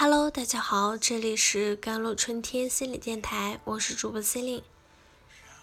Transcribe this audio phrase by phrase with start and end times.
[0.00, 4.62] Hello，大家好，这里是甘露春天心理电台，我是主播 C 令。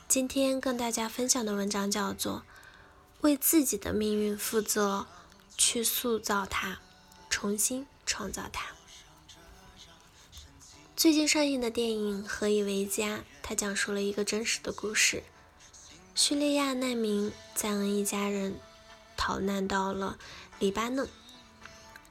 [0.09, 2.39] 今天跟大家分享的文章叫做
[3.21, 5.07] 《为自己的命运负责，
[5.55, 6.79] 去塑造它，
[7.29, 8.65] 重新创造它》。
[10.97, 15.23] 最近上映的电影《何以为家》，它讲述了一个真实的故事：
[16.13, 18.59] 叙利亚难民赞恩一家人
[19.15, 20.19] 逃难到了
[20.59, 21.07] 黎巴嫩。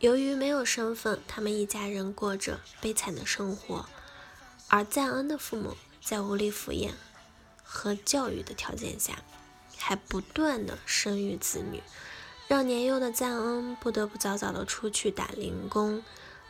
[0.05, 3.87] 由于没有身份，他们一家人过着悲惨的生活。
[4.69, 6.95] 而赞恩的父母在无力抚养
[7.63, 9.23] 和教育的条件下，
[9.79, 11.83] 还不断的生育子女，
[12.49, 16.05] 让年幼的赞恩不得不早早的出去打零工，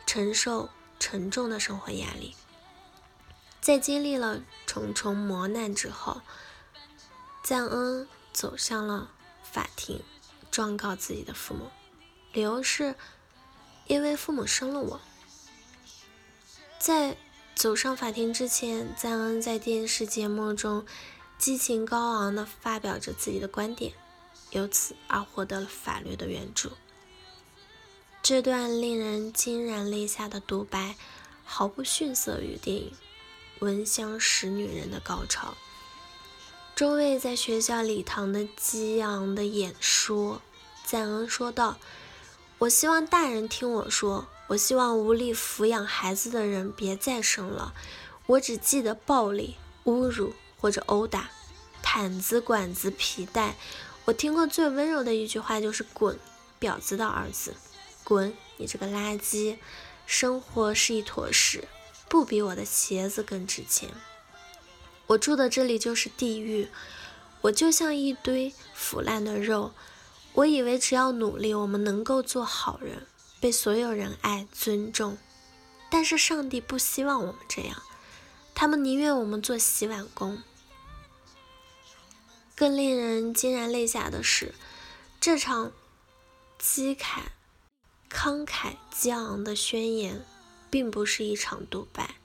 [0.05, 2.35] 承受沉重的生活压力。
[3.61, 6.21] 在经历了重重磨难之后，
[7.41, 9.11] 赞恩走向了
[9.49, 10.03] 法庭，
[10.51, 11.71] 状告自己的父母，
[12.33, 12.95] 理由是。
[13.87, 14.99] 因为父母生了我，
[16.79, 17.15] 在
[17.53, 20.85] 走上法庭之前，赞恩在电视节目中
[21.37, 23.93] 激情高昂地发表着自己的观点，
[24.49, 26.71] 由此而获得了法律的援助。
[28.23, 30.95] 这段令人惊然泪下的独白，
[31.43, 32.91] 毫不逊色于电影
[33.59, 35.53] 《闻香识女人》的高潮。
[36.75, 40.41] 周卫在学校礼堂的激昂的演说，
[40.83, 41.77] 赞恩说道。
[42.59, 47.73] 我希望大人听我说，我希望无力抚养孩子的人别再生了。
[48.27, 51.29] 我只记得暴力、侮辱或者殴打，
[51.83, 53.57] 毯子、管子、皮带。
[54.05, 56.17] 我听过最温柔的一句话就是“滚，
[56.61, 57.55] 婊子的儿子，
[58.05, 59.57] 滚，你这个垃圾！
[60.05, 61.67] 生活是一坨屎，
[62.07, 63.89] 不比我的鞋子更值钱。
[65.07, 66.69] 我住的这里就是地狱，
[67.41, 69.73] 我就像一堆腐烂的肉。”
[70.35, 73.07] 我以为只要努力，我们能够做好人，
[73.39, 75.17] 被所有人爱、尊重。
[75.89, 77.81] 但是上帝不希望我们这样，
[78.53, 80.43] 他们宁愿我们做洗碗工。
[82.53, 84.53] 更令人潸然泪下的是，
[85.21, 85.71] 这场
[86.57, 87.21] 激慨、
[88.09, 90.25] 慷慨激昂的宣言，
[90.69, 92.15] 并不是一场独白。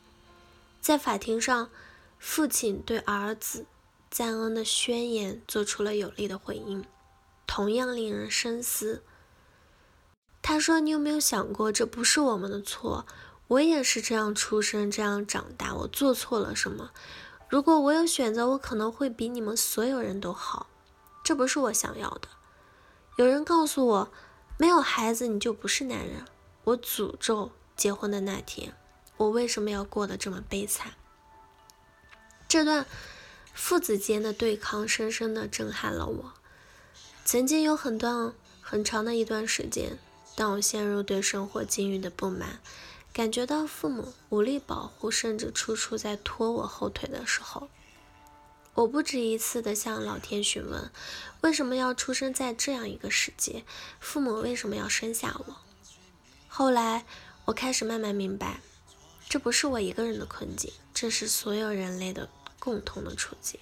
[0.81, 1.71] 在法庭上，
[2.19, 3.67] 父亲对儿子
[4.11, 6.85] 赞恩的宣言做出了有力的回应。
[7.53, 9.03] 同样令人深思。
[10.41, 13.05] 他说：“你有没有想过，这不是我们的错？
[13.49, 15.75] 我也是这样出生，这样长大。
[15.75, 16.93] 我做错了什么？
[17.49, 20.69] 如果我有选择，我可能会比你们所有人都好。
[21.25, 22.29] 这不是我想要的。”
[23.19, 24.13] 有人告诉我
[24.57, 26.25] ：“没有孩子，你就不是男人。”
[26.63, 28.77] 我诅咒结婚的那天。
[29.17, 30.93] 我为什么要过得这么悲惨？
[32.47, 32.87] 这段
[33.53, 36.35] 父子间的对抗，深深的震撼了我。
[37.31, 39.97] 曾经有很段很长的一段时间，
[40.35, 42.59] 当我陷入对生活境遇的不满，
[43.13, 47.69] 感觉到父母无力保护，甚至处处在拖我后腿的时候，
[48.75, 50.91] 我不止一次的向老天询问：
[51.43, 53.63] 为什么要出生在这样一个世界？
[54.01, 55.57] 父母为什么要生下我？
[56.49, 57.07] 后来，
[57.45, 58.61] 我开始慢慢明白，
[59.29, 63.61] 这不是我一个人的困境，这是所有人类的共同的处境。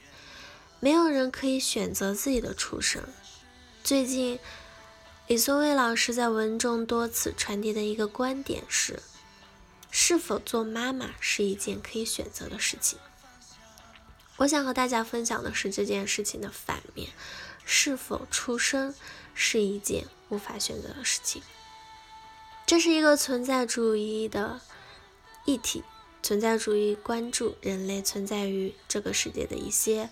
[0.80, 3.02] 没有人可以选择自己的出生。
[3.88, 4.38] 最近，
[5.28, 9.00] 李松蔚老师在文中多次传递的一个观点是：
[9.90, 12.98] 是否做妈妈是一件可以选择的事情。
[14.36, 17.08] 我想和大家分享的是这件事情的反面：
[17.64, 18.94] 是否出生
[19.32, 21.40] 是一件无法选择的事情。
[22.66, 24.60] 这是一个存在主义的
[25.46, 25.82] 议题，
[26.22, 30.10] 存在主义关注人类存在于这个世界的一些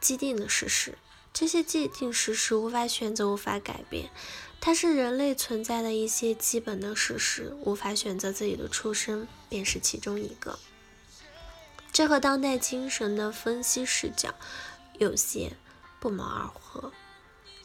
[0.00, 0.96] 既定的事实。
[1.32, 4.10] 这些既定事实无法选择，无法改变，
[4.60, 10.58] 它是人类存在的一些基本的事实，无法选择自己的出生便是其中一个。
[11.92, 14.34] 这和当代精神的分析视角
[14.98, 15.56] 有些
[15.98, 16.92] 不谋而合。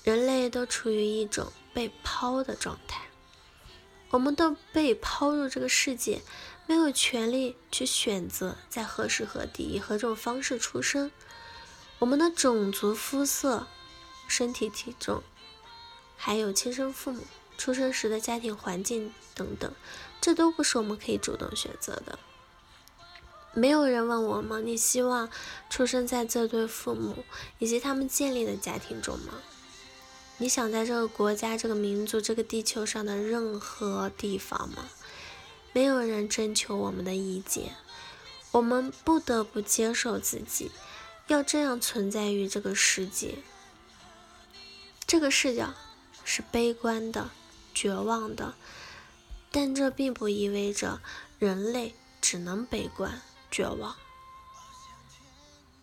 [0.03, 3.01] 人类都处于一种被抛的状态，
[4.11, 6.21] 我们都被抛入这个世界，
[6.67, 11.11] 没有权利去选择在何时何地以何种方式出生。
[11.99, 13.67] 我们的种族、肤色、
[14.27, 15.23] 身体体重，
[16.17, 17.21] 还有亲生父母
[17.57, 19.71] 出生时的家庭环境等等，
[20.19, 22.19] 这都不是我们可以主动选择的。
[23.53, 25.29] 没有人问我们：“你希望
[25.69, 27.23] 出生在这对父母
[27.59, 29.35] 以及他们建立的家庭中吗？”
[30.37, 34.89] 你想在这个国家、这个民族、这个地球上的任何地方吗？
[35.71, 37.75] 没有人征求我们的意见，
[38.51, 40.71] 我们不得不接受自己。
[41.27, 43.39] 要这样存在于这个世界，
[45.07, 45.73] 这个视角
[46.23, 47.31] 是悲观的、
[47.73, 48.53] 绝望的，
[49.51, 51.01] 但这并不意味着
[51.39, 53.95] 人类只能悲观绝望。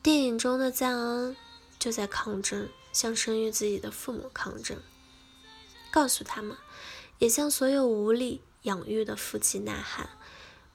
[0.00, 1.36] 电影中的赞恩
[1.78, 4.78] 就在抗争，向生育自己的父母抗争，
[5.90, 6.56] 告诉他们，
[7.18, 10.08] 也向所有无力养育的夫妻呐喊：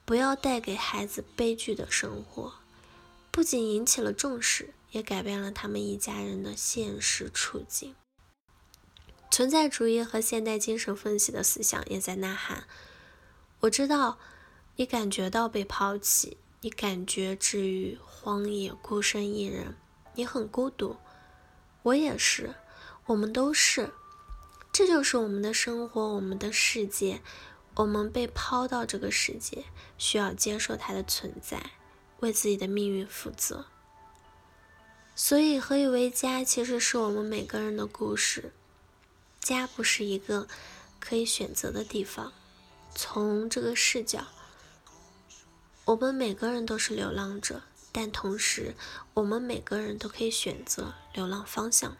[0.04, 2.54] 不要带给孩子悲剧的生活。
[3.38, 7.94] 不仅引起了重视，也改变了他们一家人的现实处境。
[9.30, 12.63] 存在主义和现代精神分析的思想也在呐喊。
[13.60, 14.18] 我知道，
[14.78, 19.75] 你感觉到被抛弃，你感觉置于荒野，孤身一人，
[20.16, 20.98] 你很孤独。
[21.83, 22.56] 我也是，
[23.06, 23.92] 我们都是。
[24.74, 27.22] 这就是我们的生活，我们的世界。
[27.75, 29.66] 我们被抛到这个世界，
[30.00, 31.74] 需要接受它的存在，
[32.19, 33.66] 为自己的命运负责。
[35.16, 38.54] 所以，何以为家，其实是我们每个人的故事。
[39.40, 40.48] 家不是一个
[41.00, 42.34] 可以选择的地方。
[42.94, 44.28] 从这个视角，
[45.86, 47.62] 我们每个人都是流浪者，
[47.92, 48.75] 但同时，
[49.14, 51.98] 我们每个人都可以选择流浪方向。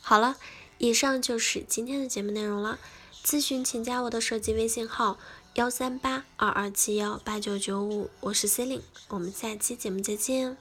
[0.00, 0.36] 好了，
[0.78, 2.78] 以上就是今天的节目内容了。
[3.22, 5.18] 咨询请加我的手机微信号：
[5.54, 10.56] 幺三八二二七幺八九九五，我是 C e l i n e 我们下期节目再见。